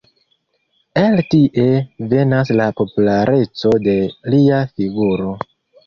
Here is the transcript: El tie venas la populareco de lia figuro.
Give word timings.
El 1.01 1.21
tie 1.33 1.67
venas 2.15 2.55
la 2.63 2.69
populareco 2.83 3.77
de 3.89 3.95
lia 4.35 4.67
figuro. 4.81 5.41